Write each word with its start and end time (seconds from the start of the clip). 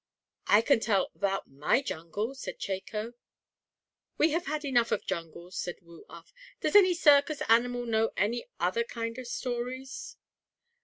"I 0.47 0.63
can 0.63 0.79
tell 0.79 1.11
about 1.13 1.47
my 1.47 1.79
jungle," 1.83 2.33
said 2.33 2.57
Chako. 2.57 3.13
"We 4.17 4.31
have 4.31 4.47
had 4.47 4.65
enough 4.65 4.91
of 4.91 5.05
jungles," 5.05 5.55
said 5.55 5.75
Woo 5.83 6.05
Uff. 6.09 6.33
"Does 6.59 6.75
any 6.75 6.95
circus 6.95 7.43
animal 7.47 7.85
know 7.85 8.09
any 8.17 8.47
other 8.59 8.83
kind 8.83 9.19
of 9.19 9.27
stories?" 9.27 10.17